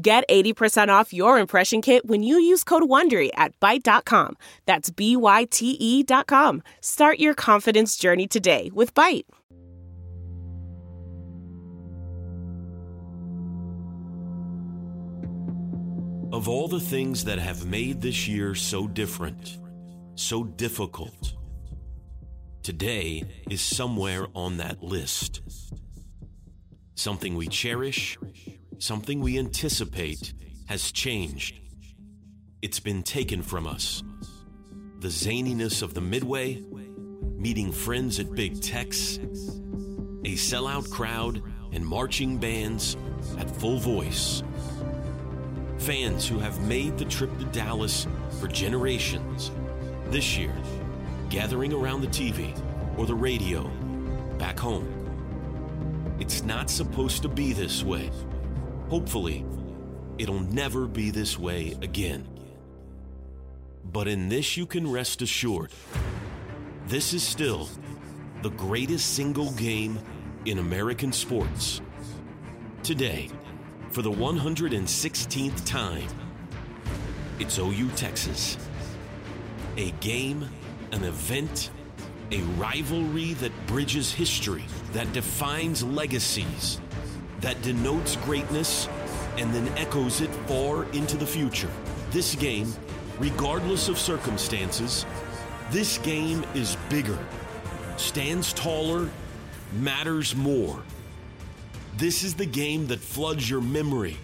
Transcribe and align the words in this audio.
Get 0.00 0.28
80% 0.28 0.88
off 0.88 1.14
your 1.14 1.38
impression 1.38 1.80
kit 1.80 2.06
when 2.06 2.22
you 2.22 2.38
use 2.38 2.64
code 2.64 2.82
WONDERY 2.82 3.30
at 3.34 3.58
Byte.com. 3.60 4.36
That's 4.66 4.90
B-Y-T-E 4.90 6.02
dot 6.02 6.26
com. 6.26 6.62
Start 6.82 7.18
your 7.18 7.32
confidence 7.32 7.96
journey 7.96 8.26
today 8.26 8.70
with 8.74 8.92
Byte. 8.92 9.24
Of 16.30 16.46
all 16.46 16.68
the 16.68 16.80
things 16.80 17.24
that 17.24 17.38
have 17.38 17.64
made 17.64 18.02
this 18.02 18.28
year 18.28 18.54
so 18.54 18.86
different, 18.86 19.56
so 20.14 20.44
difficult, 20.44 21.32
today 22.62 23.24
is 23.48 23.62
somewhere 23.62 24.26
on 24.34 24.58
that 24.58 24.82
list. 24.82 25.40
Something 26.96 27.36
we 27.36 27.46
cherish, 27.46 28.18
something 28.78 29.20
we 29.20 29.38
anticipate 29.38 30.32
has 30.66 30.92
changed. 30.92 31.60
It's 32.62 32.80
been 32.80 33.02
taken 33.02 33.42
from 33.42 33.66
us. 33.66 34.02
The 35.00 35.08
zaniness 35.08 35.82
of 35.82 35.94
the 35.94 36.00
Midway, 36.00 36.62
meeting 37.36 37.72
friends 37.72 38.18
at 38.18 38.34
Big 38.34 38.60
Tex, 38.60 39.18
a 39.18 40.34
sellout 40.34 40.90
crowd, 40.90 41.42
and 41.72 41.86
marching 41.86 42.38
bands 42.38 42.96
at 43.38 43.50
full 43.50 43.78
voice. 43.78 44.42
Fans 45.78 46.26
who 46.26 46.38
have 46.38 46.66
made 46.66 46.98
the 46.98 47.04
trip 47.04 47.36
to 47.38 47.44
Dallas 47.46 48.06
for 48.40 48.48
generations. 48.48 49.50
This 50.06 50.36
year, 50.36 50.54
gathering 51.28 51.72
around 51.72 52.00
the 52.00 52.08
TV 52.08 52.58
or 52.98 53.06
the 53.06 53.14
radio 53.14 53.64
back 54.38 54.58
home. 54.58 54.92
It's 56.18 56.42
not 56.42 56.70
supposed 56.70 57.22
to 57.22 57.28
be 57.28 57.52
this 57.52 57.82
way. 57.82 58.10
Hopefully, 58.88 59.44
it'll 60.16 60.38
never 60.38 60.86
be 60.86 61.10
this 61.10 61.36
way 61.36 61.76
again. 61.82 62.28
But 63.84 64.06
in 64.06 64.28
this, 64.28 64.56
you 64.56 64.64
can 64.64 64.88
rest 64.88 65.22
assured 65.22 65.72
this 66.86 67.12
is 67.12 67.24
still 67.24 67.68
the 68.42 68.50
greatest 68.50 69.14
single 69.14 69.50
game 69.52 69.98
in 70.44 70.58
American 70.58 71.12
sports. 71.12 71.80
Today, 72.84 73.28
for 73.90 74.02
the 74.02 74.10
116th 74.10 75.66
time, 75.66 76.08
it's 77.40 77.58
OU 77.58 77.88
Texas. 77.96 78.56
A 79.78 79.90
game, 79.98 80.48
an 80.92 81.02
event, 81.02 81.70
a 82.30 82.40
rivalry 82.56 83.32
that 83.34 83.52
bridges 83.66 84.12
history, 84.12 84.64
that 84.92 85.12
defines 85.12 85.82
legacies 85.82 86.80
that 87.40 87.60
denotes 87.62 88.16
greatness 88.16 88.88
and 89.38 89.52
then 89.54 89.68
echoes 89.76 90.20
it 90.20 90.30
far 90.46 90.84
into 90.92 91.16
the 91.16 91.26
future. 91.26 91.70
This 92.10 92.34
game, 92.34 92.72
regardless 93.18 93.88
of 93.88 93.98
circumstances, 93.98 95.04
this 95.70 95.98
game 95.98 96.44
is 96.54 96.76
bigger, 96.88 97.18
stands 97.96 98.52
taller, 98.52 99.10
matters 99.72 100.34
more. 100.34 100.82
This 101.96 102.22
is 102.22 102.34
the 102.34 102.46
game 102.46 102.86
that 102.88 103.00
floods 103.00 103.48
your 103.48 103.60
memory. 103.60 104.16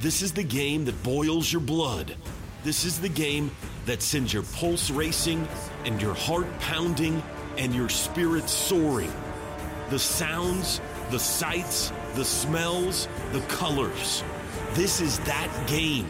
This 0.00 0.22
is 0.22 0.32
the 0.32 0.42
game 0.42 0.84
that 0.86 1.00
boils 1.02 1.52
your 1.52 1.60
blood. 1.60 2.16
This 2.64 2.84
is 2.84 3.00
the 3.00 3.08
game 3.08 3.50
that 3.86 4.02
sends 4.02 4.32
your 4.32 4.44
pulse 4.44 4.90
racing 4.90 5.46
and 5.84 6.00
your 6.00 6.14
heart 6.14 6.46
pounding 6.60 7.22
and 7.58 7.74
your 7.74 7.88
spirit 7.88 8.48
soaring. 8.48 9.12
The 9.90 9.98
sounds, 9.98 10.80
the 11.10 11.18
sights, 11.18 11.92
the 12.14 12.24
smells, 12.24 13.08
the 13.32 13.40
colors. 13.42 14.22
This 14.74 15.00
is 15.00 15.18
that 15.20 15.50
game. 15.66 16.08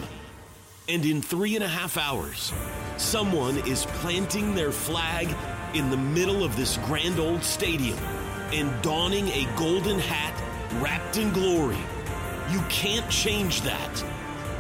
And 0.89 1.05
in 1.07 1.23
three 1.23 1.55
and 1.55 1.65
a 1.65 1.69
half 1.69 1.97
hours, 1.97 2.53
someone 2.97 3.57
is 3.67 3.87
planting 3.87 4.55
their 4.55 4.73
flag 4.73 5.35
in 5.75 5.91
the 5.91 5.97
middle 5.97 6.45
of 6.45 6.57
this 6.57 6.77
grand 6.85 7.19
old 7.19 7.43
stadium 7.43 7.99
and 8.53 8.71
donning 8.83 9.29
a 9.29 9.49
golden 9.57 9.99
hat 9.99 10.35
wrapped 10.83 11.17
in 11.17 11.33
glory. 11.33 11.79
You 12.51 12.61
can't 12.69 13.09
change 13.11 13.63
that. 13.63 14.05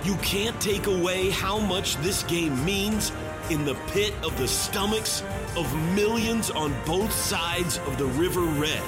You 0.04 0.16
can't 0.16 0.58
take 0.60 0.86
away 0.86 1.30
how 1.30 1.58
much 1.58 1.96
this 1.98 2.22
game 2.24 2.64
means 2.64 3.12
in 3.50 3.64
the 3.64 3.74
pit 3.92 4.14
of 4.24 4.36
the 4.38 4.48
stomachs 4.48 5.22
of 5.56 5.72
millions 5.94 6.50
on 6.50 6.74
both 6.86 7.12
sides 7.12 7.78
of 7.86 7.98
the 7.98 8.06
River 8.06 8.40
Red. 8.40 8.82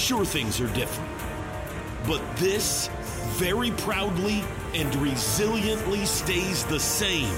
Sure, 0.00 0.24
things 0.24 0.62
are 0.62 0.72
different. 0.72 1.10
But 2.06 2.22
this 2.36 2.88
very 3.36 3.70
proudly 3.72 4.42
and 4.74 4.90
resiliently 4.94 6.06
stays 6.06 6.64
the 6.64 6.80
same. 6.80 7.36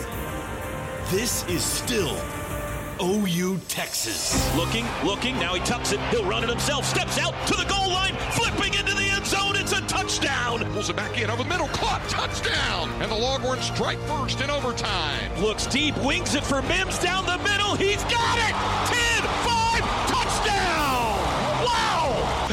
This 1.10 1.44
is 1.48 1.64
still 1.64 2.16
OU 3.02 3.58
Texas. 3.66 4.32
Looking, 4.54 4.86
looking, 5.04 5.34
now 5.40 5.54
he 5.54 5.60
tucks 5.64 5.90
it. 5.90 5.98
He'll 6.12 6.24
run 6.24 6.44
it 6.44 6.48
himself. 6.48 6.84
Steps 6.84 7.18
out 7.18 7.34
to 7.48 7.56
the 7.56 7.64
goal 7.64 7.90
line, 7.90 8.14
flipping 8.30 8.74
into 8.74 8.94
the 8.94 9.10
end 9.10 9.26
zone. 9.26 9.56
It's 9.56 9.72
a 9.72 9.80
touchdown. 9.82 10.64
Pulls 10.72 10.88
it 10.88 10.94
back 10.94 11.20
in 11.20 11.30
over 11.30 11.42
the 11.42 11.48
middle. 11.48 11.66
Caught. 11.68 12.08
Touchdown. 12.08 12.90
And 13.02 13.10
the 13.10 13.16
Longhorns 13.16 13.64
strike 13.64 13.98
first 14.02 14.40
in 14.40 14.50
overtime. 14.50 15.42
Looks 15.42 15.66
deep, 15.66 15.96
wings 15.98 16.36
it 16.36 16.44
for 16.44 16.62
Mims 16.62 17.00
down 17.00 17.26
the 17.26 17.38
middle. 17.38 17.74
He's 17.74 18.04
got 18.04 18.38
it. 18.38 18.54
10 18.86 19.22
5 19.82 19.82
touchdown. 19.82 20.11
Wow. 20.11 20.11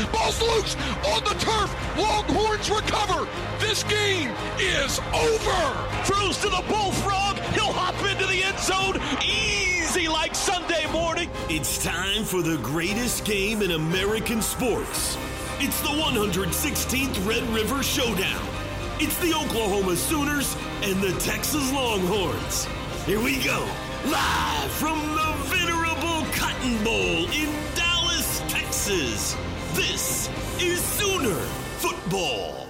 Ball's 0.08 0.42
loose 0.42 0.76
on 1.08 1.24
the 1.24 1.36
turf. 1.40 1.98
Longhorns 1.98 2.70
recover. 2.70 3.28
This 3.60 3.84
game 3.84 4.32
is 4.60 5.00
over. 5.14 6.04
Throws 6.04 6.38
to 6.40 6.50
the 6.50 6.64
bullfrog. 6.68 7.38
He'll 7.54 7.74
hop 7.74 7.96
into 8.10 8.26
the 8.28 8.44
end 8.44 8.60
zone. 8.60 9.02
Easy 9.24 10.08
like 10.08 10.36
Sunday 10.36 10.90
morning. 10.92 11.30
It's 11.50 11.84
time 11.84 12.24
for 12.24 12.42
the 12.42 12.58
greatest 12.58 13.26
game 13.26 13.62
in 13.62 13.72
American 13.72 14.42
sports. 14.42 15.18
It's 15.60 15.82
the 15.82 15.90
116th 15.90 17.28
Red 17.28 17.44
River 17.50 17.84
Showdown. 17.84 18.48
It's 19.02 19.18
the 19.20 19.34
Oklahoma 19.34 19.96
Sooners 19.96 20.56
and 20.82 21.02
the 21.02 21.12
Texas 21.20 21.72
Longhorns. 21.72 22.66
Here 23.06 23.20
we 23.20 23.42
go, 23.44 23.68
live 24.06 24.72
from 24.72 25.00
the 25.00 25.34
venerable 25.48 26.26
Cotton 26.34 26.84
Bowl 26.84 27.26
in 27.32 27.50
Dallas, 27.76 28.42
Texas. 28.48 29.36
This 29.74 30.30
is 30.60 30.82
Sooner 30.82 31.36
Football. 31.78 32.69